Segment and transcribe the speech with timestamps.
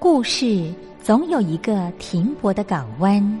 [0.00, 3.40] 故事总有一个停泊的港湾。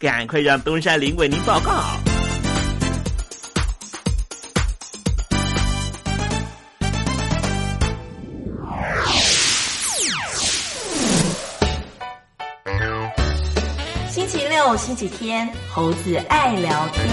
[0.00, 1.82] 赶快让东山林为您报告。
[14.08, 17.04] 星期六、星期天，猴子爱聊天。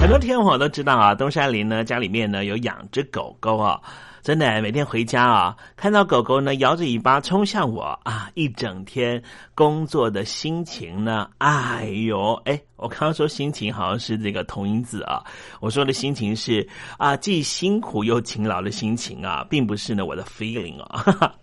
[0.00, 3.80] 很多听众朋友都知道啊，东山林呢家里面呢有养只狗狗啊。
[4.26, 9.22] 真的，每天回家啊，看到狗狗呢摇着尾巴冲向我啊，一整天
[9.54, 15.22] 工作的心情呢，哎呦，哎，我刚刚说心情好像是这个同音字啊，
[15.60, 16.68] 我说的心情是
[16.98, 21.02] 啊，既辛苦又勤劳的心情啊，并不是呢我的 feeling 啊。
[21.04, 21.34] 哈 哈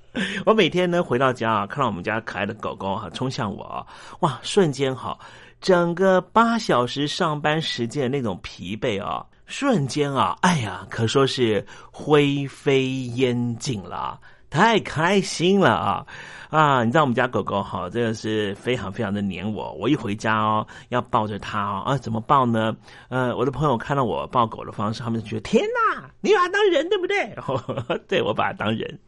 [0.45, 3.88] 我每天呢回到家啊，看到我们家可爱的狗狗哈冲向我啊，
[4.19, 5.18] 哇，瞬间哈，
[5.62, 9.25] 整个八小时上班时间那种疲惫啊。
[9.45, 14.19] 瞬间啊，哎呀，可说是灰飞烟尽了，
[14.50, 16.06] 太开心了啊！
[16.50, 19.74] 啊，你知道我们家狗狗哈，真的是非常非常的黏我。
[19.74, 22.75] 我一回家哦，要抱着它哦，啊，怎么抱呢？
[23.10, 27.36] 呃，我的朋友看到我抱狗的方式，他们就觉得天哪，你把它当人对不对？
[28.07, 29.00] 对，我把它当人。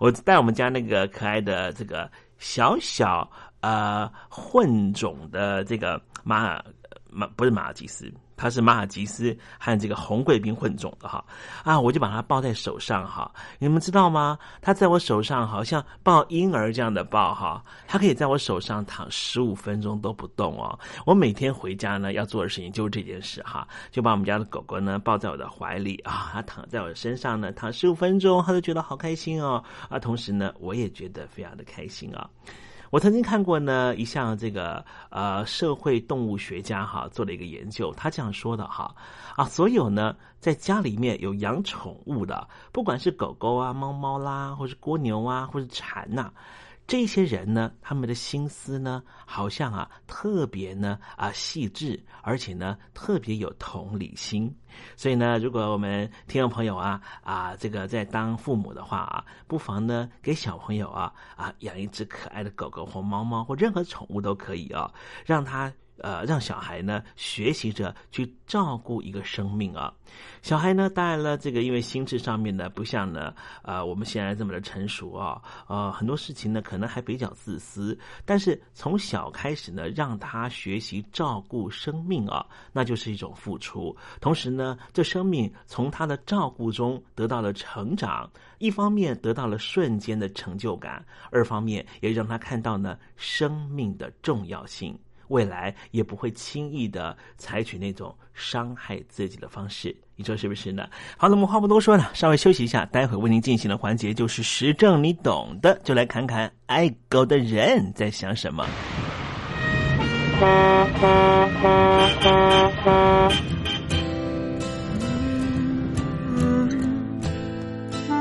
[0.00, 3.28] 我带我们家那个可爱的这个小小
[3.60, 6.60] 呃混种的这个马
[7.10, 8.12] 马不是马尔济斯。
[8.40, 11.24] 它是马尔济斯和这个红贵宾混种的哈
[11.64, 13.28] 啊，我就把它抱在手上哈。
[13.58, 14.38] 你们知道吗？
[14.62, 20.78] 它在我手上好像抱婴儿这样的抱哈，它可以在我手上躺十五分钟都不动哦。
[21.04, 32.30] 我每天回家呢要做的事情就是这件事哈，就把我们家的狗狗呢抱在我的怀里啊，它躺在我身上呢躺十五分钟，它都觉得好开心哦啊，同时呢我也觉得非常的开心啊。
[32.90, 38.94] 我曾经看过呢一项这个呃社会动物学家哈做了一个研究，他这样说的哈
[39.36, 46.32] 啊，所有呢在家里面有养宠物的，不管是狗狗啊、猫猫啦，或是蜗牛啊，或是蝉呐。
[46.88, 54.52] 这些人呢，他们的心思呢，好像啊特别呢啊细致，而且呢特别有同理心。
[54.96, 64.90] 所以呢，如果我们听众朋友啊啊这个在当父母的话啊，不妨呢给小朋友啊啊养一只可爱的狗狗或猫猫或任何宠物都可以啊，
[65.26, 65.70] 让他。
[66.00, 69.92] 呃，让小孩呢学习着去照顾一个生命啊。
[70.42, 77.98] 小孩呢，当然了，这个因为心智上面呢不像呢，呃，我们现在这么的成熟啊，呃，很多事情呢可能还比较自私。
[78.24, 83.94] 但是从小开始呢，让他学习照顾生命啊，那就是一种付出。
[84.20, 94.98] 同时呢，这生命从他的照顾中得到了成长，一方面得到了瞬间的成就感，二方面也让他看到呢生命的重要性。
[95.28, 100.88] 未来也不会轻易的采取那种伤害自己的方式，你说是不是呢？
[101.16, 108.66] 好，那我们话不多说了，稍微休息一下，待会为您进行的环节就是时政，你懂的，就来看看爱狗的人在想什么。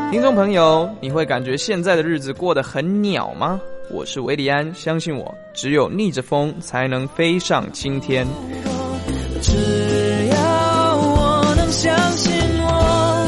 [0.09, 3.61] 听众朋友，你会感觉现在的日子过得很鸟吗？
[3.89, 8.27] 我是维里安，相信我，只有逆着风才能飞上青天。
[9.41, 9.53] 只
[10.27, 10.37] 要
[10.97, 13.27] 我能相信我，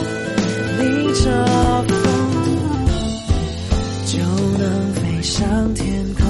[0.79, 1.45] 逆着
[1.87, 1.93] 风
[4.05, 4.19] 就
[4.57, 6.25] 能飞上天空。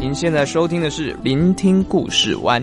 [0.00, 2.62] 您现在收听的是《聆听故事湾》。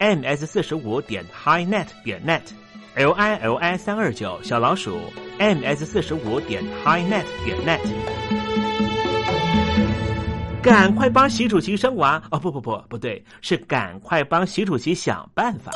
[0.00, 2.40] m s 四十五点 highnet 点 net
[2.94, 4.98] l i l i 三二九小老鼠。
[5.38, 7.80] ms 四十五点 highnet 点 net，
[10.62, 12.38] 赶快帮习主席生娃哦！
[12.38, 15.70] 不不不，不对，是赶快帮习主席想办法。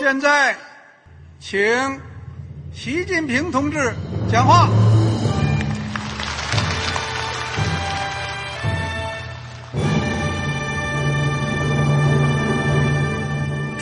[0.00, 0.56] 现在，
[1.38, 1.60] 请
[2.72, 3.92] 习近平同志
[4.28, 4.68] 讲话。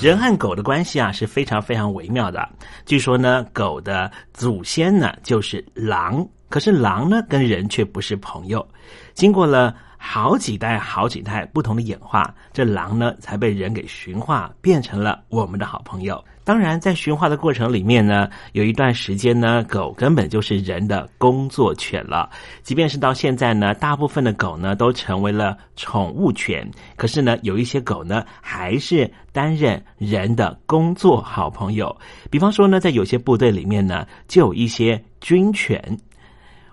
[0.00, 2.48] 人和狗的关系啊是非常非常微妙的。
[2.86, 8.66] 据说呢，狗的祖先呢就是狼，可是狼呢跟人却不是朋友。
[9.12, 16.24] 经过了好几代、好几代不同的演化，这狼呢才被人给驯化，变成了我们的好朋友。
[16.48, 22.30] 当然，在驯化的过程里面呢，有一段时间呢，狗根本就是人的工作犬了。
[22.62, 31.94] 即便是到现在呢，大部分的狗呢都成为了宠物犬，可是呢，有一些狗呢还是担任人的工作好朋友。
[32.30, 35.98] 比方说呢，在有些部队里面呢，就有一些军犬。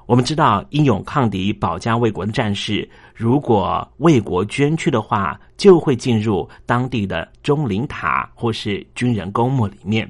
[0.08, 10.08] 我们知道，英勇抗敌、保家卫国的战士，如果为国捐躯的话，就会进入当地的钟灵塔或是军人公墓里面。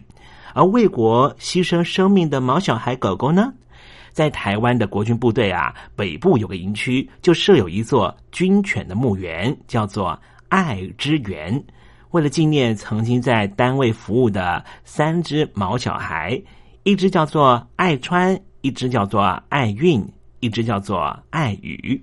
[0.53, 3.53] 而为国牺牲生命的毛小孩狗狗呢，
[4.11, 11.63] 在台湾的国军部队啊，北部有个营区，就设有一座军犬的墓园，叫做爱之园。
[12.11, 16.41] 为了纪念曾经在单位服务的三只毛小孩，
[16.83, 20.03] 一只叫做爱川，一只叫做爱运，
[20.39, 22.01] 一只叫做爱语。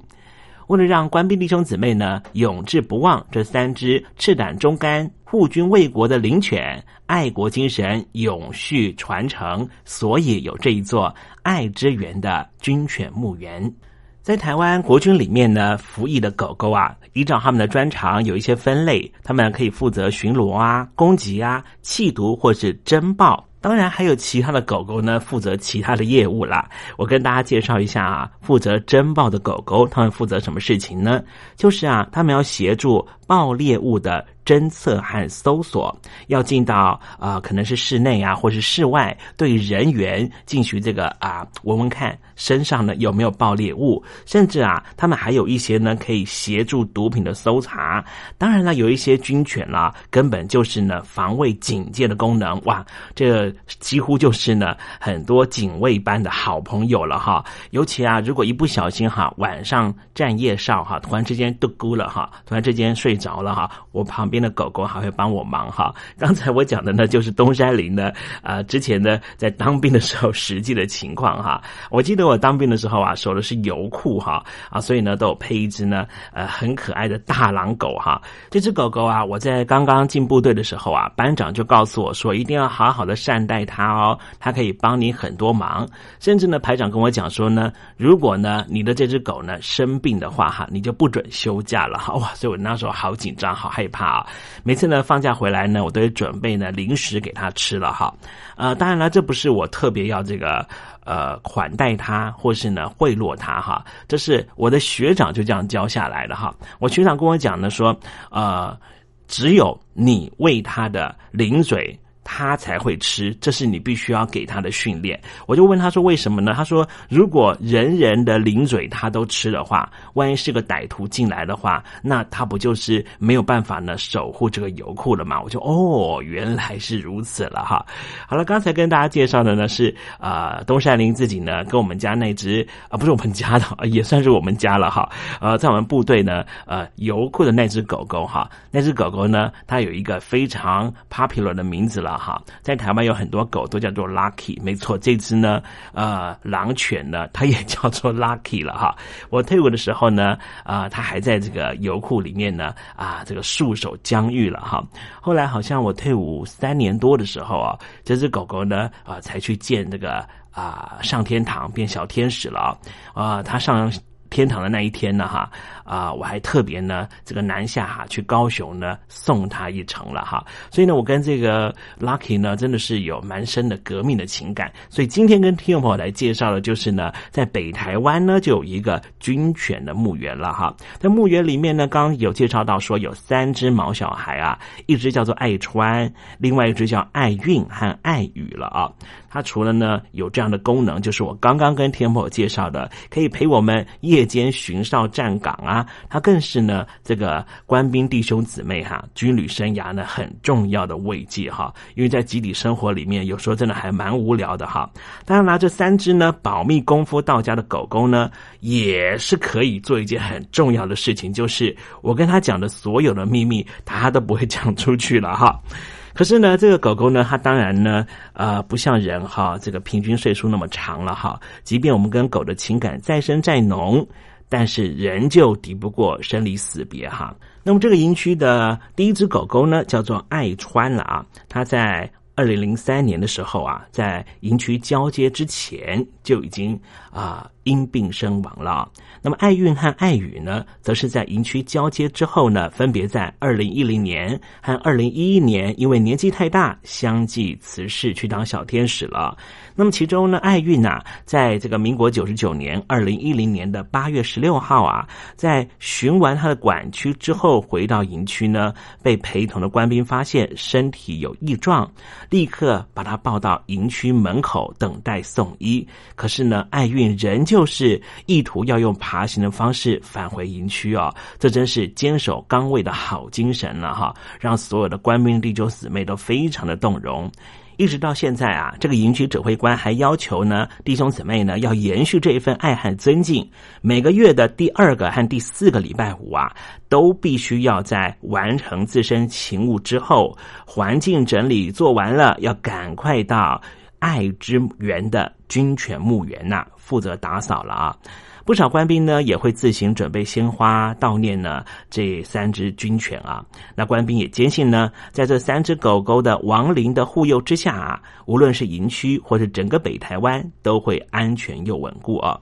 [0.69, 13.75] 为了让官兵弟兄姊妹呢永志不忘这三只赤胆忠肝、护军卫国的灵犬，爱国精神永续传承，所以有这一座爱之园的军犬墓园。
[14.23, 23.49] 在台湾国军里面呢，服役的狗狗啊，依照他们的专长有一些分类，他们可以负责巡逻啊、攻击啊、缉毒或是侦报。
[23.63, 26.69] 当然还有其他的狗狗呢，负责其他的业务啦。
[26.99, 31.23] 我跟大家介绍一下啊，负责侦报的狗狗，他们负责什么事情呢？
[31.57, 34.27] 就是啊，他们要协助爆猎物的。
[34.45, 35.97] 侦测和搜索
[36.27, 48.05] 要进到啊，可能是室内啊，或是室外，对人员进行这个啊，闻闻看身上呢有没有爆裂物，甚至啊，他们还有一些呢可以协助毒品的搜查。
[48.37, 52.61] 当然了，有一些军犬啦，根本就是呢防卫警戒的功能。
[52.65, 52.85] 哇，
[53.15, 57.45] 这几乎就是呢很多警卫班的好朋友了哈。
[57.71, 64.32] 尤其啊，如果一不小心哈，晚上站夜哨哈，突然之间嘟咕了哈，突然之间睡着了哈，我旁。
[64.33, 65.95] 边的狗狗还会帮我忙哈。
[66.17, 68.11] 刚才我讲的呢，就是东山林呢，
[68.43, 71.63] 呃，之前呢在当兵的时候实际的情况哈。
[71.91, 78.21] 我记得我当兵的时候啊，守的是油库哈啊，所以呢都有配一只呢呃很可爱的大狼狗哈。
[78.51, 85.87] 这只狗狗啊，我在刚刚进部队的时候啊，班长就告诉我说，一定要好好的善待它哦，它可以帮你很多忙。
[86.21, 92.15] 甚至呢，排长跟我讲说呢，如果呢你的这只狗呢生病的话哈，你就不准休假了哈。
[92.15, 94.22] 哇，所以我那时候好紧张，好害怕啊。
[94.63, 98.13] 每次呢放假回来呢，我都准备呢零食给他吃了哈。
[98.57, 100.67] 呃，当然了，这不是我特别要这个
[101.05, 103.85] 呃款待他，或是呢贿赂他哈。
[104.07, 106.55] 这是我的学长就这样教下来的哈。
[106.79, 107.99] 我学长跟我讲呢说，
[108.31, 108.79] 呃，
[109.27, 111.99] 只有你喂他的零嘴。
[112.25, 115.21] 他才会吃，这是你必须要给他的训练。
[115.47, 127.85] 我就问他说：“为什么呢？”他说：“如果人人的零嘴他都吃的话，万一是个歹徒进来的话，那他不就是没有办法呢守护这个油库了吗？”我就哦，原来是如此了哈。
[128.27, 135.09] 好了，刚才跟大家介绍的呢是啊，东山林自己呢跟我们家那只啊不是我们家的， 也算是我们家了哈。
[135.41, 142.12] 呃，在我们部队呢，呃，油库的那只狗狗哈，那只狗狗呢，它有一个非常 popular 的名字了。
[142.19, 148.97] 哈，在台湾有很多狗都叫做 Lucky，没错，这只呢，呃，狼犬呢，它也叫做 Lucky 了哈。
[149.31, 154.83] 我退伍的时候呢，啊，它还在这个油库里面呢，啊，这个束手疆域了哈。
[155.21, 162.79] 后来好像我退伍三年多的时候啊，这只狗狗呢，啊，才去见这个啊，上天堂变小天使了
[163.15, 163.93] 啊，它上。
[164.33, 165.53] 天堂的那一天呢，哈
[165.85, 188.91] 啊，我还特别呢，这个南下哈去高雄呢送他一程了哈，所以呢，我跟这个 Lucky 呢真的是有蛮深的革命的情感，所以今天跟听众朋友来介绍的就是呢，在北台湾呢就有一个军犬的墓园了哈，在墓园里面呢，刚有介绍到说有三只毛小孩啊，一只叫做爱川，另外一只叫爱运和爱雨了啊。
[189.29, 195.72] 它除了呢有这样的功能，就是我刚刚跟天婆介绍的，可以陪我们夜间巡哨站岗啊。
[196.09, 201.73] 它更是呢这个官兵弟兄姊妹哈军旅生涯呢很重要的慰藉哈。
[201.95, 204.91] 因为在集体生活里面，有时候真的还蛮无聊的哈。
[205.25, 208.31] 当然啦，这三只呢保密功夫到家的狗狗呢，
[208.61, 215.61] 也是可以做一件很重要的事情，就是我跟他讲的所有的秘密，他都不会讲出去了哈。
[216.15, 221.41] 可是呢，这个狗狗呢，它当然呢，呃，不像人哈，这个平均岁数那么长了哈。
[221.65, 224.07] 即便我们跟狗的情感再深再浓，
[224.53, 227.35] 但是仍旧敌不过生离死别哈。
[227.63, 231.25] 那么这个营区的第一只狗狗呢，叫做爱川了啊。
[231.49, 236.79] 它在二零零三年的时候啊，在营区交接之前就已经
[237.13, 237.49] 啊。
[237.65, 238.91] 因病身亡了。
[239.23, 249.39] 那么爱运和爱语呢，则是在营区交接之后呢，分别在二零一零年和二零一一年，因为年纪太大，相继辞世去当小天使了。
[249.77, 261.89] 那么其中呢，爱运啊，在这个民国九十九年二零一零年的八月十六号啊，在巡完他的管区之后，回到营区呢，被陪同的官兵发现身体有异状，
[262.29, 265.87] 立刻把他抱到营区门口等待送医。
[266.17, 267.43] 可是呢，爱运仍。
[267.45, 277.31] 旧是意图要用爬行的方式返回营区哦，这真是坚守岗位的好精神了哈，让所有的官兵弟兄姊妹都非常的动容。
[277.77, 283.47] 一直到现在啊，这个营区指挥官还要求呢弟兄姊妹呢要延续这一份爱和尊敬，
[283.81, 286.55] 每个月的第二个和第四个礼拜五啊，
[286.89, 290.35] 都必须要在完成自身勤务之后，
[290.65, 293.61] 环境整理做完了，要赶快到
[293.99, 297.97] 爱之园的军犬墓园呐，负责打扫了啊。
[298.45, 303.43] 不少官兵呢也会自行准备鲜花悼念呢这三只军犬啊。
[303.75, 312.39] 那官兵也坚信呢，在这三只狗狗的亡灵的护佑之下啊，无论是营区或是整个北台湾，都会安全又稳固啊。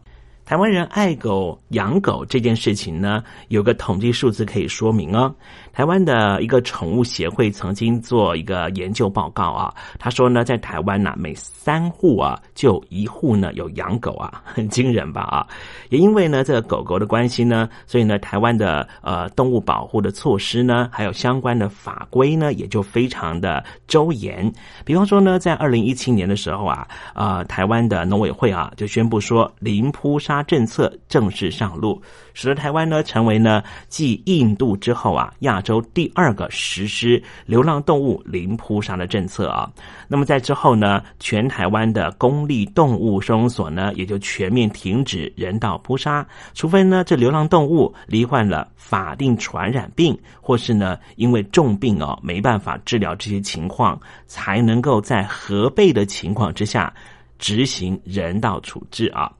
[0.47, 5.33] 台湾人爱狗养狗这件事情呢，有个统计数字可以说明哦。
[5.73, 15.47] 台湾的一个宠物协会曾经做一个研究报告啊，他说呢，在台湾呢，每三户啊就一户呢有养狗啊， 很惊人吧啊？
[15.89, 24.53] 也因为呢这个狗狗的关系呢，所以呢台湾的呃动物保护的措施呢，还有相关的法规呢，也就非常的周严。
[24.85, 32.01] 比方说呢，在二零一七年的时候啊，呃台湾的农委会啊就宣布说零扑杀政策正式上路。
[32.41, 39.71] 使得台湾呢成为呢继印度之后啊亚洲第二个实施流浪动物零扑杀的政策啊。
[40.09, 56.91] 那么在之后呢，全台湾的公立动物收容所呢也就全面停止人道扑杀，除非呢这流浪动物罹患了法定传染病，或是呢因为重病哦没办法治疗这些情况，才能够在核备的情况之下
[57.39, 59.31] 执行人道处置啊。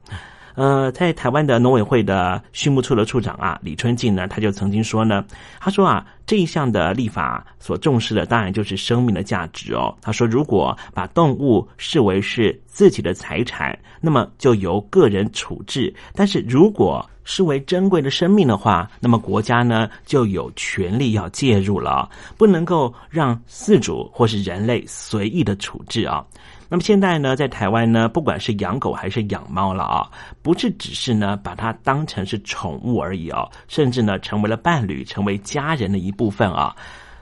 [0.55, 5.23] 呃，在台湾的农委会的畜牧处的处长啊，李春进呢，他就曾经说呢，
[5.59, 9.95] 他说啊，这一项的立法所重视的当然就是生命的价值哦。
[10.01, 26.25] 他说，如果把动物视为是自己的财产，那么就由个人处置；但是如果视为珍贵的生命的话，那么国家呢就有权利要介入了，不能够让饲主或是人类随意的处置啊。
[26.71, 30.09] 那么现在呢，在台湾呢，不管是养狗还是养猫了啊，
[30.41, 36.73] 不是只是呢把它当成是宠物而已啊，甚至呢成为了伴侣，成为家人的一部分啊。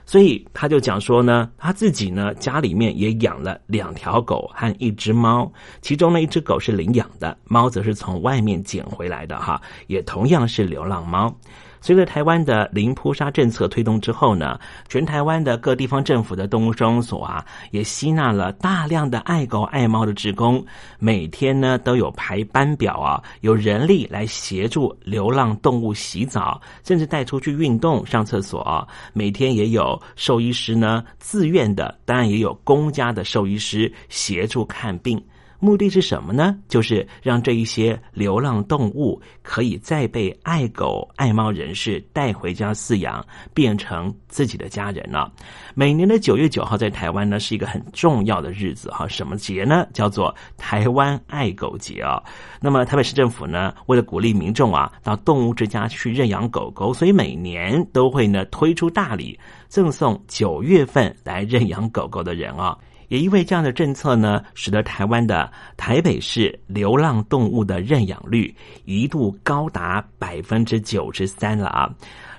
[0.06, 11.34] 所以他就讲说呢，他自己呢家里面也养了两条狗和一只猫，其中呢一只狗是领养的，猫则是从外面捡回来的哈，也同样是流浪猫。
[11.80, 20.64] 随着台湾的零扑杀政策推动之后呢，全台湾的各地方政府的动物收容所啊，也吸纳了大量的爱狗爱猫的职工，
[20.98, 28.86] 每天呢都有排班表啊，有人力来协助流浪动物洗澡，甚至带出去运动、上厕所。
[29.12, 35.22] 每天也有兽医师呢自愿的，当然也有公家的兽医师协助看病。
[35.60, 36.56] 目的是什么呢？
[36.68, 45.30] 就是让这一些流浪动物可以再被爱狗爱猫人士带回家饲养，变成自己的家人了。
[45.74, 49.86] 每年的九月九号在台湾呢是一个很重要的日子哈，什么节呢？
[49.92, 52.22] 叫做台湾爱狗节啊。
[52.60, 62.76] 那么台北市政府呢，为了鼓励民众啊到动物之家去认养狗狗，所以每年都会呢推出大礼，赠送九月份来认养狗狗的人啊。
[63.10, 71.90] 也因为这样的政策呢，使得台湾的台北市流浪动物的认养率一度高达百分之九十三了啊。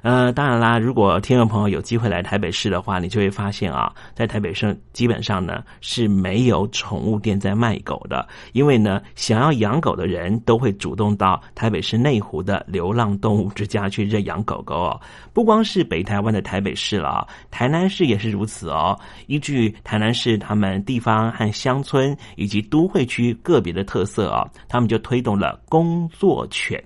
[0.01, 14.99] 呃，当然啦，如果听众朋友有机会来台北市的话，你就会发现啊，在台北市基本上呢是没有宠物店在卖狗的，因为呢，想要养狗的人都会主动到台北市内湖的流浪动物之家去认养狗狗哦。
[15.33, 18.99] 不光是北台湾的台北市了，台南市也是如此哦。
[19.27, 26.83] 依据台南市他们地方和乡村以及都会区个别的特色啊，他们就推动了工作犬。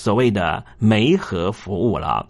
[0.00, 2.26] 所谓的媒合服务了。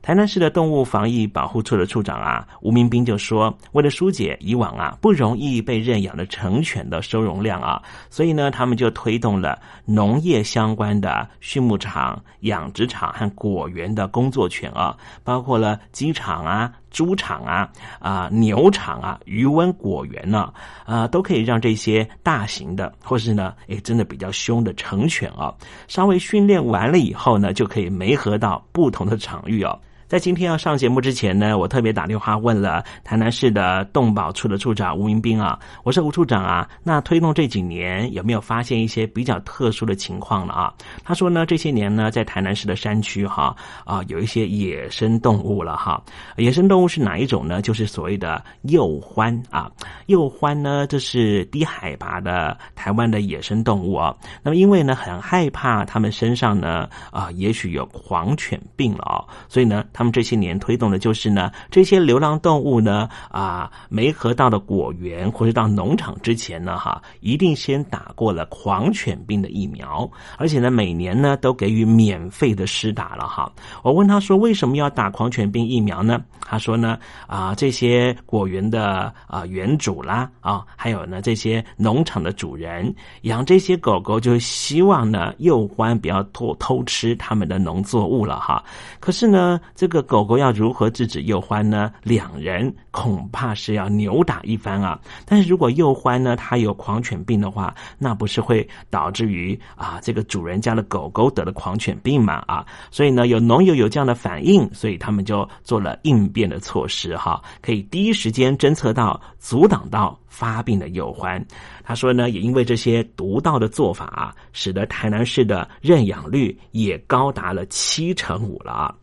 [0.00, 20.52] 台南市的动物防疫保护处的处长啊，吴明斌就说，为了疏解以往啊不容易被认养的成犬的收容量啊，所以呢，他们就推动了农业相关的畜牧场、养殖场和果园的工作犬啊，包括了机场啊、猪场啊、啊牛场啊、鱼温果园呢，
[20.84, 25.54] 啊，都可以让这些大型的或是呢，哎，真的比较凶的成犬啊，
[25.88, 29.78] 稍微训练完了以后呢，就可以媒合到不同的场域哦。
[30.10, 40.74] 在今天要上节目之前呢，我特别打电话问了台南市的动保处的处长吴明斌啊，我说吴处长啊，那推动这几年有没有发现一些比较特殊的情况了啊？
[41.04, 46.02] 他说呢，这些年呢，在台南市的山区哈啊，有一些野生动物了哈。
[46.38, 47.62] 野生动物是哪一种呢？
[47.62, 49.70] 就是所谓的鼬獾啊，
[50.08, 54.12] 鼬獾呢，这是低海拔的台湾的野生动物啊。
[54.42, 59.84] 那么因为呢，很害怕它们身上呢啊，也许有狂犬病了啊，所以呢。
[60.00, 73.52] 他们这些年推动的就是呢，这些流浪动物呢啊，没合到的果园或者到农场之前呢，哈，一定先打过了狂犬病的疫苗，而且呢，每年呢都给予免费的施打了哈。
[73.82, 76.18] 我问他说为什么要打狂犬病疫苗呢？
[76.40, 82.90] 他说呢啊，这些果园的啊园主啦啊，还有呢这些农场的主人
[83.24, 88.64] 养这些狗狗，就希望呢幼獾不要偷偷吃他们的农作物了哈。
[88.98, 91.92] 可是呢，这这个狗狗要如何制止幼欢呢？
[92.04, 94.96] 两人恐怕是要扭打一番啊。
[95.26, 102.64] 但是如果幼欢呢，它有狂犬病的话，那不是会导致于啊这个主人家的狗狗得了狂犬病嘛啊？
[102.92, 111.44] 所以呢，有农友有这样的反应，所以他们就做了应变的措施哈，可以第一时间侦测到、阻挡到发病的幼欢。
[111.82, 118.94] 他说呢，也因为这些独到的做法，使得台南市的认养率也高达了七成五了啊。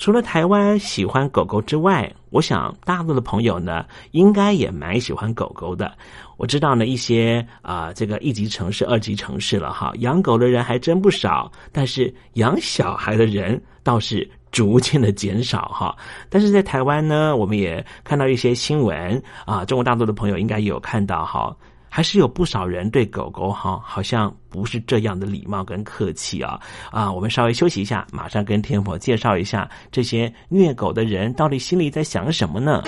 [0.00, 5.92] 除了台湾喜欢狗狗之外，我想大陆的朋友呢，应该也蛮喜欢狗狗的。
[6.38, 15.94] 我知道呢，一些啊，这个一级城市、二级城市了哈，养狗的人还真不少，但是养小孩的人倒是逐渐的减少哈。
[16.30, 21.54] 但是在台湾呢，我们也看到一些新闻啊，中国大陆的朋友应该有看到哈。
[21.92, 26.58] 还是有不少人对狗狗哈，好像不是这样的礼貌跟客气啊
[26.92, 27.10] 啊！
[27.10, 32.84] 我们稍微休息一下，马上跟天婆介绍一下这些虐狗的人到底心里在想什么呢？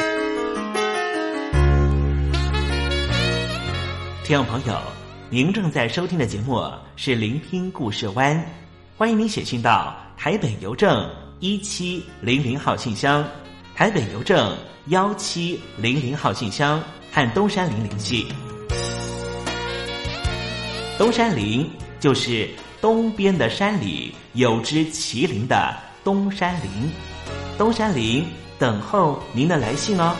[4.24, 4.80] 听众朋友，
[5.30, 6.62] 您正在收听的节目
[6.94, 8.38] 是《聆听故事湾》，
[8.96, 11.10] 欢迎您写信到台北邮政
[11.40, 13.24] 一七零零号信箱，
[13.74, 18.28] 台北邮政幺七零零号信箱和东山林联系。
[20.98, 22.48] 东山林就是
[22.80, 25.74] 东边的山里有只麒麟的
[26.04, 26.90] 东山林，
[27.58, 28.24] 东山林
[28.58, 30.14] 等候您的来信哦。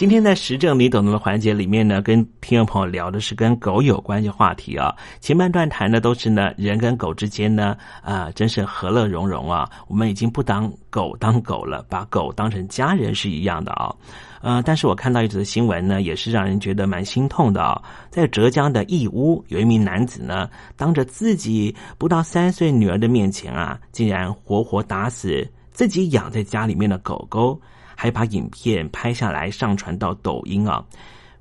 [0.00, 4.96] 今天在时政你懂得的环节里面呢，跟听众朋友聊的是跟狗有关的话题啊。
[5.20, 9.68] 前半段谈的都是呢人跟狗之间呢啊，真是和乐融融啊。
[9.88, 13.94] 我们已经不当狗当狗了，把狗当成家人是一样的啊。
[14.40, 17.82] 呃，但是我看到一则新闻呢，也是让人觉得蛮心痛的啊。
[18.08, 27.60] 在浙江的义乌，有一名男子呢，当着自己不到三岁女儿的面前啊，竟然活活打死自己养在家里面的狗狗。
[28.00, 30.82] 还把影片拍下来上传到抖音啊，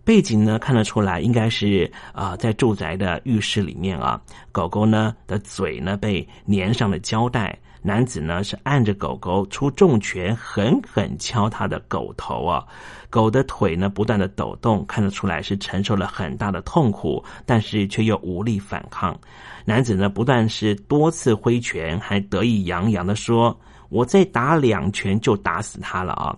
[0.04, 4.19] 背景呢看得出来应该是啊在住宅的浴室里面啊，
[4.52, 12.65] 狗狗呢的嘴呢被粘上了胶带，男子呢是按着狗狗出重拳狠狠敲他的狗头啊，
[13.10, 19.17] 狗的腿呢不断的抖动，看得出来是承受了很大的痛苦，但是却又无力反抗，
[19.63, 23.58] 男子呢不断是多次挥拳，还得意洋洋的说。
[23.91, 26.38] 我再打两拳就打死他了啊！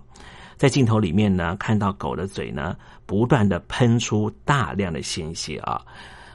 [0.62, 5.82] 在镜头里面呢，看到狗的嘴呢，不断的喷出大量的鲜血啊！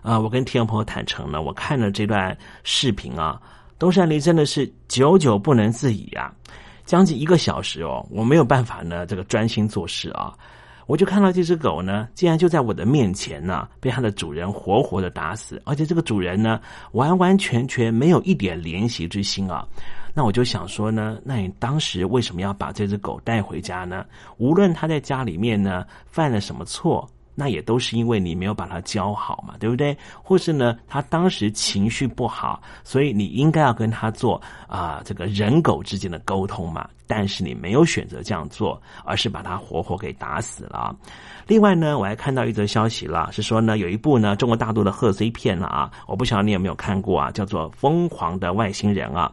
[0.02, 3.42] 啊，我跟听众朋友坦诚呢，我看了这段视频啊，
[3.80, 6.30] 东山林真的是久久不能自已啊，
[6.84, 10.34] 将近一个小时哦，我没有办法呢，这个专心做事啊。
[10.88, 16.60] 我就看到这只狗呢，竟然就在我的面前呢，被它的主人活活的打死，而且这个主人呢，
[16.92, 19.66] 完完全全没有一点怜惜之心啊。
[20.18, 24.04] 那我就想说呢，那你当时为什么要把这只狗带回家呢？
[24.38, 27.08] 无论它在家里面呢犯了什么错。
[27.40, 29.96] 那也都是因为你没有把它教好嘛，对不对？
[30.24, 36.90] 或是呢，他当时情绪不好，所以你应该要跟他做啊这个人狗之间的沟通嘛。
[37.06, 40.96] 但是你没有选择这样做，而是把它活活给打死了。
[41.46, 49.32] 另外呢，我还看到一则消息了，是说呢，有一部呢中国大陆的贺岁片了啊，我不晓得你有没有看过啊，叫做《疯狂的外星人》啊。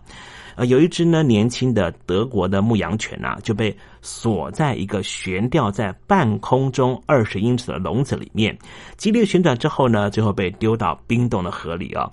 [0.57, 8.57] 呃，有一只呢年轻的德国的牧羊犬啊，就被锁在一个悬吊在半空中二十英尺的笼子里面，
[8.97, 12.11] 激烈旋转之后呢，最后被丢到冰冻的河里啊。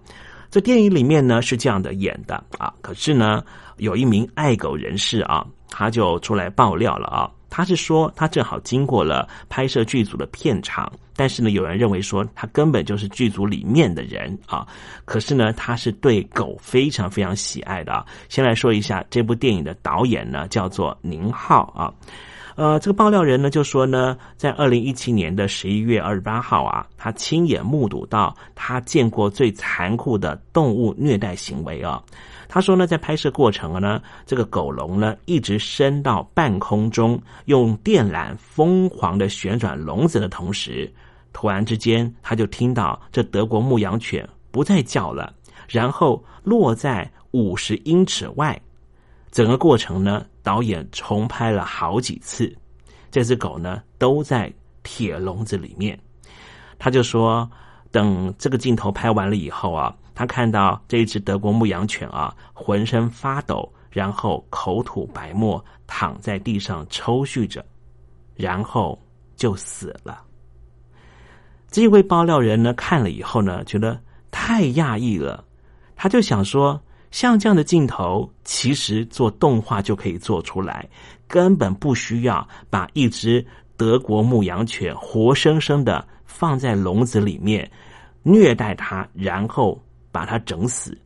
[0.49, 3.43] 这电影里面呢是这样的演的啊，可是呢，
[3.77, 7.29] 有一名爱狗人士啊，他就出来爆料了啊。
[7.51, 14.65] 他是说，他正好经过了拍摄剧组的片场，但是呢，有人认为说他根本就是剧组里面的人啊。
[15.05, 18.05] 可是呢，他是对狗非常非常喜爱的啊。
[18.29, 21.93] 先来说一下这部电影的导演呢，叫做宁浩啊。
[22.55, 32.01] 呃，这个爆料人呢就说呢，在二零一七年的十一月二十八号啊，他亲眼目睹到他见过最残酷的动物虐待行为啊。
[32.53, 40.93] 他说呢，在拍摄过程呢，这个狗笼呢一直升到半空中，用电缆疯狂的旋转笼子的同时，
[41.31, 45.33] 突然之间，他就听到这德国牧羊犬不再叫了，
[45.69, 48.61] 然后落在五十英尺外，
[49.31, 52.53] 整个过程呢，导演重拍了好几次，
[53.09, 54.51] 这只狗呢都在
[54.83, 55.97] 铁笼子里面。
[56.77, 57.49] 他就说，
[57.91, 67.65] 等这个镜头拍完了以后啊，他看到这只德国牧羊犬啊，浑身发抖，然后口吐白沫，躺在地上抽搐着，
[68.35, 68.95] 然后
[69.35, 70.21] 就死了。
[71.71, 75.43] 这位爆料人呢，看了以后呢，觉得太讶异了，
[75.95, 76.79] 他就想说，
[77.09, 80.87] 像这样的镜头，其实做动画就可以做出来，
[81.27, 83.43] 根本不需要把一只
[83.75, 86.07] 德国牧羊犬活生生的。
[86.27, 87.69] 放在笼子里面
[88.23, 89.79] 虐待它，然后
[90.11, 90.97] 把他整死。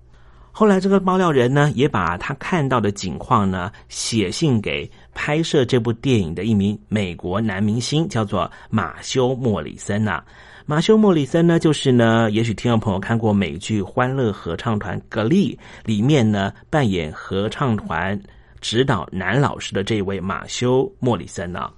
[0.58, 10.24] 后来这个爆料人呢，也把他看到的景况呢写信给拍摄这部电影的一名美国男明星，叫做马修莫里森呐。
[10.66, 18.18] 马修莫里森呢，就是呢，也许听众朋友看过美剧《欢乐合唱团》格力里面呢扮演合唱团
[18.62, 21.70] 指导男老师的这位马修莫里森呢。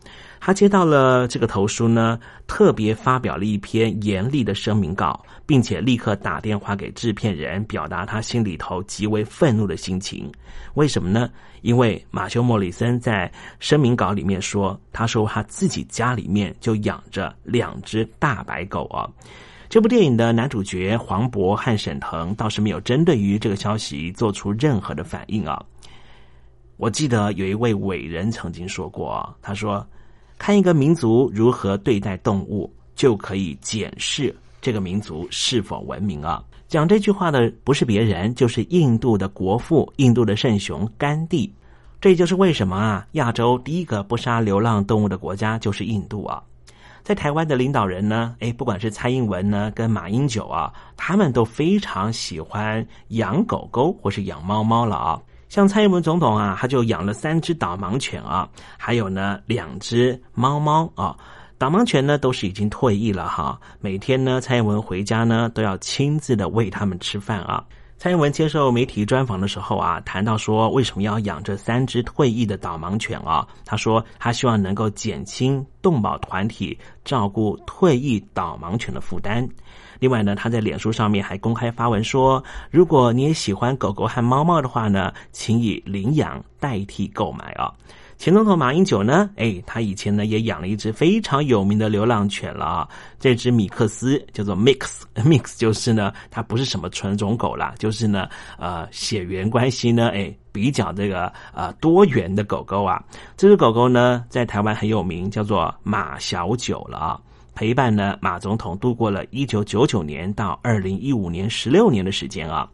[0.47, 10.31] 他接到了这个投书呢，特别发表了一篇严厉的声明稿，并且立刻打电话给制片人，表达他心里头极为愤怒的心情。
[10.75, 11.29] 为什么呢？
[11.63, 13.29] 因为马修·莫里森在
[13.59, 19.03] 声明稿里面说，他说他自己家里面就养着两只大白狗啊。
[19.67, 25.61] 这部电影的男主角黄渤和沈腾倒是没有针对于这个消息做出任何的反应啊。
[26.77, 29.85] 我记得有一位伟人曾经说过，他说。
[30.37, 36.43] 看一个民族如何对待动物，就可以检视这个民族是否文明啊！
[36.67, 41.51] 讲这句话的不是别人，就是印度的国父、印度的圣雄甘地。
[41.99, 46.43] 这就是为什么啊，亚洲第一个不杀流浪动物的国家就是印度啊！
[47.03, 55.21] 在台湾的领导人呢，哎，不管是蔡英文呢，跟马英九啊，他们都非常喜欢养狗狗或是养猫猫了啊。
[55.57, 61.17] 像蔡英文总统啊，他就养了三只导盲犬啊，还有呢两只猫猫啊。
[61.57, 67.65] 导盲犬呢都是已经退役了哈，每天呢蔡英文回家呢都要亲自的喂它们吃饭啊。
[67.97, 73.47] 蔡英文接受媒体专访的时候啊，谈到说为什么要养这三只退役的导盲犬啊？
[73.65, 79.49] 他说他希望能够减轻动保团体照顾退役导盲犬的负担。
[79.99, 87.71] 另外呢，他在脸书上面还公开发文说，如果你也喜欢狗狗和猫猫的话呢，请以领养代替购买啊。
[88.17, 102.99] 前总统马英九呢，哎，他以前呢也养了一只非常有名的流浪犬了啊，这只米克斯叫做 Mix，Mix 就是呢，它不是什么纯种狗啦，就是呢，呃，血缘关系呢，哎，比较这个呃多元的狗狗啊。
[103.35, 107.19] 这只狗狗呢，在台湾很有名，叫做马小九了啊。
[107.57, 112.69] 陪伴呢，马总统度过了一九九九年到二零一五年十六年的时间啊。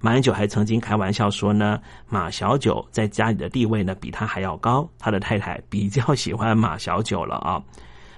[0.00, 7.62] 马英九还曾经开玩笑说呢，马小九在家里的地位呢比他还要高，他的太太比较喜欢马小九了啊。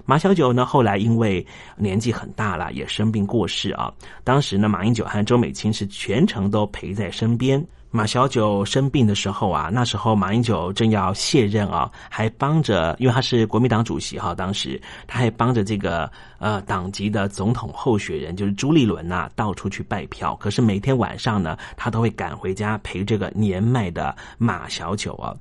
[0.05, 3.93] 马小九呢后来因为年纪很大了，也生病过世啊。
[4.23, 7.61] 当时呢，马英九和周美青是全程都陪在身边。
[7.91, 20.35] 马小九生病的时候啊，那时候马英九正要卸任啊，还帮着，因为他是国民党主席哈，当时他还帮着这个呃党籍的总统候选人，就是朱立伦呐，到处去拜票。
[20.35, 25.33] 可是每天晚上呢，他都会赶回家陪这个年迈的马小九啊。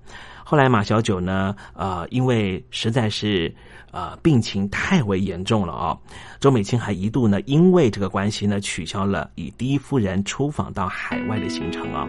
[0.45, 3.53] 后来马小九呢，呃，因为实在是。
[3.95, 5.97] 呃，病情太为严重了啊！
[6.41, 12.05] 周美青还一度呢，因为这个关系呢，取消了以第一夫人出访到海外的行程啊。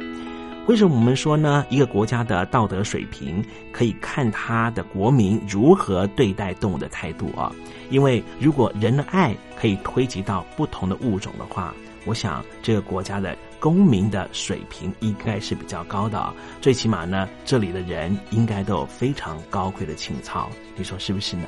[0.65, 1.63] 为什么我们说呢？
[1.69, 7.52] 一个国家的道德水平可以看他的国民如何对待动物的态度啊。
[7.91, 11.71] 因为如果人的爱可以推及到不同的物种的话，
[12.08, 16.32] 我想这个国家的公民的水平应该是比较高的。
[16.62, 21.47] 最起码呢，这里的人应该都有非常高贵的情操，你说是不是呢？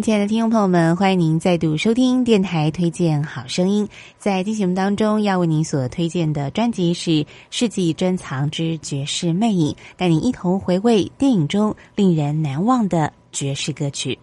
[0.00, 3.86] 亲爱的听众朋友们，欢迎您再度收听电台推荐好声音。
[4.16, 7.10] 在进行当中，要为您所推荐的专辑是
[7.50, 14.18] 《世纪珍藏之绝世魅影》，带您一同回味电影中令人难忘的爵士歌曲。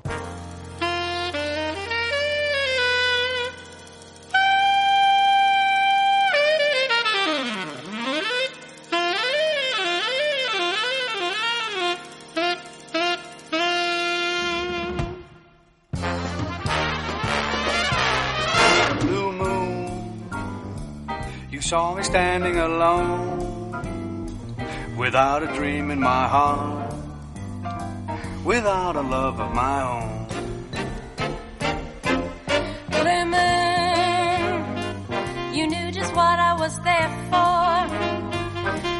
[22.09, 24.25] Standing alone,
[24.97, 26.91] without a dream in my heart,
[28.43, 30.25] without a love of my own.
[32.89, 33.25] Blue
[35.55, 37.69] you knew just what I was there for.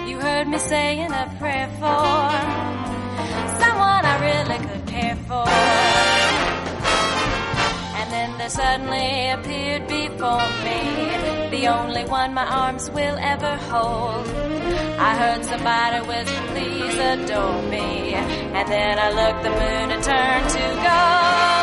[0.08, 2.30] You heard me saying a prayer for
[3.62, 6.09] someone I really could care for.
[8.40, 14.26] And there suddenly appeared before me the only one my arms will ever hold.
[14.98, 18.14] I heard somebody whisper, please adore me.
[18.14, 21.59] And then I looked, the moon had turned to gold.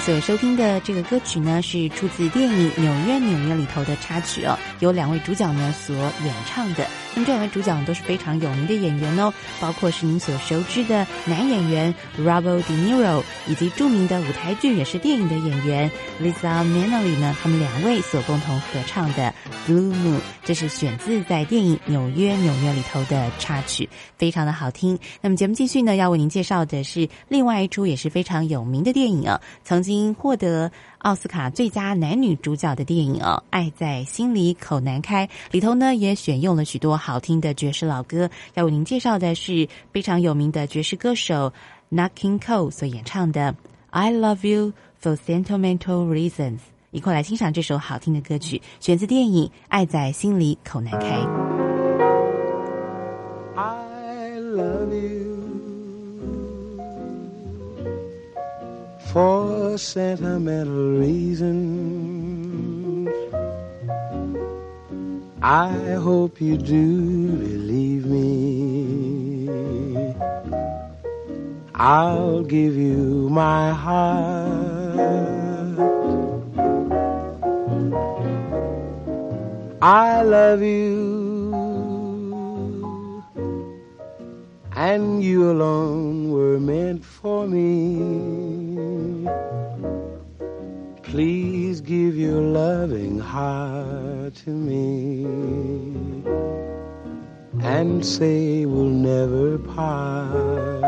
[0.00, 6.86] 所收听的这个歌曲呢，是出自电影《纽约纽约》里头的插曲哦，由两位主角呢所演唱的。
[7.14, 15.90] 那么这两位主角都是非常有名的演员哦，包括是您所熟知的男演员 Robert De Niro，以及著名的舞台剧也是电影的演员
[16.22, 19.34] Lisa Minnelli 呢，他们两位所共同合唱的
[19.70, 24.98] 《Blue Moon》，这是选自在电影《纽约纽约》里头的插曲，非常的好听。
[25.20, 29.40] 那么节目继续呢，要为您介绍的是另外一出也是非常有名的电影啊。
[29.64, 30.70] 曾经获得
[31.00, 38.28] 奥斯卡最佳男女主角的电影哦，《爱在心里口难开》里头呢，也选用了许多好听的爵士老歌。
[38.54, 41.52] 要为您介绍的是非常有名的爵士歌手
[41.90, 43.52] Nat King Cole 所演唱的
[43.88, 44.72] 《I Love You
[45.02, 46.58] for Sentimental Reasons》，
[46.90, 51.16] 一块来欣赏这首好听的歌曲，选自电影《爱在心里口难开》。
[59.12, 62.30] For sentimental reasons.
[65.42, 69.48] I hope you do believe me.
[71.74, 75.00] I'll give you my heart.
[79.82, 81.19] I love you
[84.80, 89.28] and you alone were meant for me.
[91.02, 95.26] Please give your loving heart to me
[97.62, 100.80] and say we'll never part.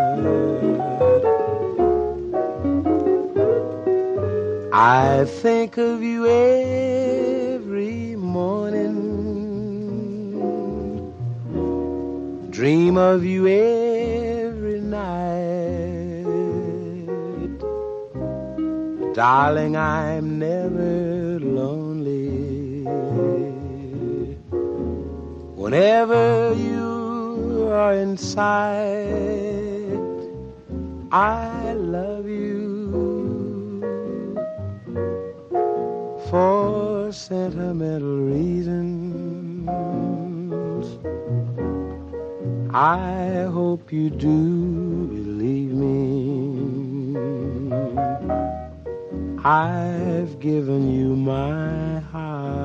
[4.72, 7.32] I think of you every
[12.53, 16.26] dream of you every night.
[19.14, 22.84] Darling, I'm never lonely.
[25.57, 29.96] Whenever you are in sight,
[31.11, 33.80] I love you
[36.28, 39.22] for sentimental reasons.
[42.74, 47.18] I hope you do believe me.
[49.44, 52.61] I've given you my heart.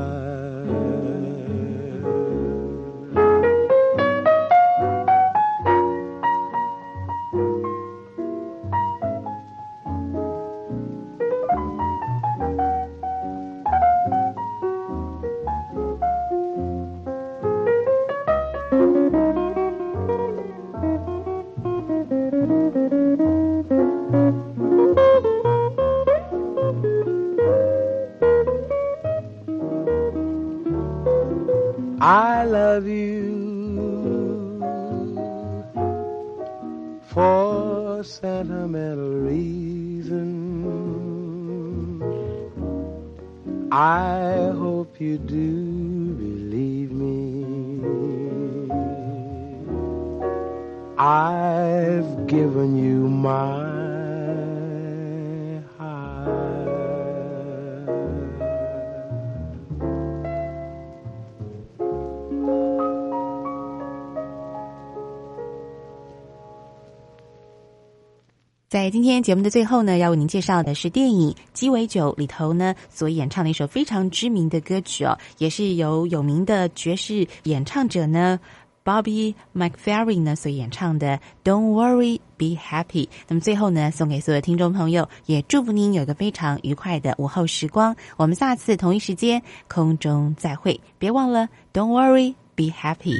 [69.18, 78.40] 天节目的最后呢，要为您介绍的是电影《鸡尾酒》里头呢所演唱的一首非常知名的歌曲哦，也是由有名的爵士演唱者呢
[78.86, 83.08] Bobby McFerrin 呢所演唱的《Don't Worry, Be Happy》。
[83.28, 87.96] 那么最后呢，送给所有听众朋友，也祝福您有个非常愉快的午后时光。
[88.18, 93.20] 我们下次同一时间空中再会，别忘了 Don't Worry, Be Happy。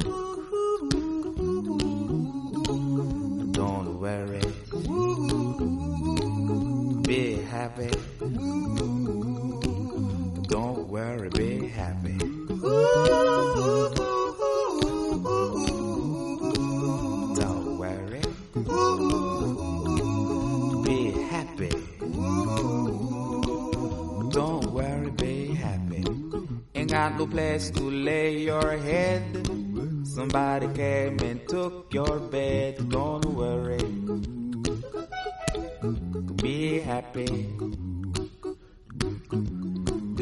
[7.71, 7.89] Happy.
[10.49, 11.29] Don't worry.
[11.29, 12.17] Be happy.
[17.39, 18.21] Don't worry.
[20.83, 21.71] Be happy.
[24.31, 26.03] Don't worry, be happy.
[26.75, 29.47] Ain't got no place to lay your head.
[30.03, 32.89] Somebody came and took your bed.
[32.89, 33.79] Don't worry.
[36.35, 37.00] Be happy.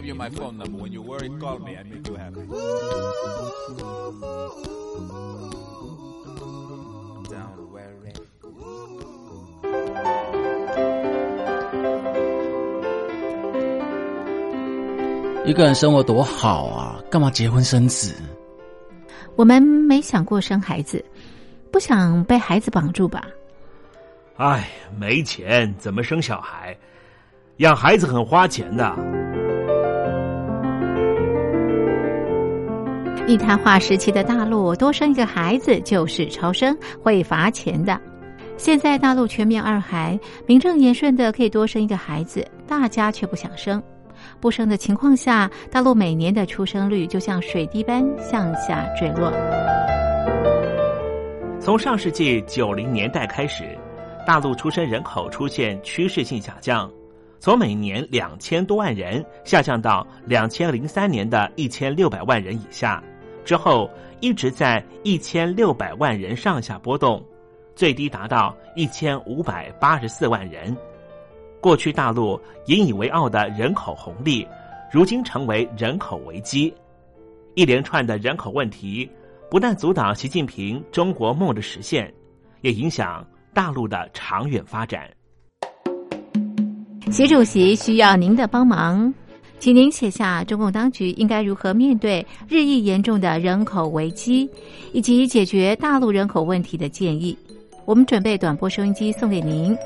[0.00, 0.82] Give you my phone number.
[0.82, 1.76] When you worry, call me.
[1.76, 2.40] I make you happy.
[7.28, 8.14] Don't worry.
[15.44, 18.14] 一个人生活多好啊，干嘛结婚生子？
[19.36, 21.04] 我们没想过生孩子，
[21.70, 23.26] 不想被孩子绑住吧？
[24.36, 26.74] 哎，没钱怎么生小孩？
[27.58, 29.19] 养孩子很花钱的。
[33.30, 37.96] 一胎化时期的大陆，多生一个孩子就是超生，会罚钱的。
[38.56, 40.18] 现在大陆全面二孩，
[40.48, 43.80] 名正言顺的可以多生一个孩子，大家却不想生。
[44.40, 49.32] 不生的情况下，大陆每年的出生率就像水滴般向下坠落。
[51.60, 53.78] 从上世纪九零年代开始，
[54.26, 56.90] 大陆出生人口出现趋势性下降，
[57.38, 63.00] 从每年两千多万人下降到两千零三年的一千六百万人以下，
[63.44, 67.24] 之后一直在一千六百万人上下波动，
[67.74, 70.76] 最低达到一千五百八十四万人。
[71.60, 74.46] 过去大陆引以为傲的人口红利，
[74.90, 76.72] 如今成为人口危机。
[77.54, 79.10] 一连串的人口问题，
[79.50, 82.12] 不但阻挡习近平中国梦的实现，
[82.60, 85.10] 也影响大陆的长远发展。
[87.10, 89.12] 习主席需要您的帮忙，
[89.60, 94.48] 请您写下中共当局应该如何面对日益严重的人口危机，
[94.94, 97.36] 以及解决大陆人口问题的建议。
[97.84, 99.76] 我们准备短波收音机送给您。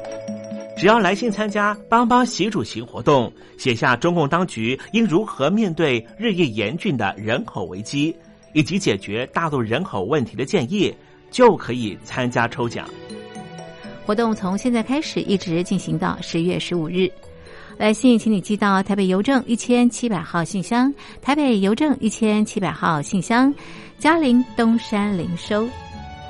[0.76, 8.14] 只要来信参加“帮帮习主席”活动，写下中共当局应如何面对日益严峻的人口危机，
[8.52, 10.94] 以及解决大陆人口问题的建议，
[11.32, 12.88] 就可以参加抽奖。
[14.06, 17.10] 活动从现在开始一直进行到十月十五日。
[17.78, 23.52] 来信请你寄到台北邮政一千七百号信箱，台北邮政一千七百号信箱，
[23.98, 25.68] 嘉陵东山零收。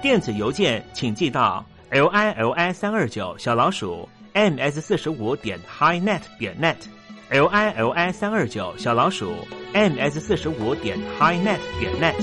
[0.03, 4.09] 电子邮件请寄到 l i l i 三二九小老鼠。
[4.37, 9.33] ms 四十五点 highnet 点 net，l i l i 三二九小老鼠
[9.73, 12.17] ms 四十五点 highnet 点 net，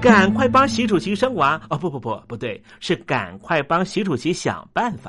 [0.00, 1.78] 赶快帮习主席生娃哦！
[1.78, 5.08] 不不不，不对，是赶快帮习主席想办法。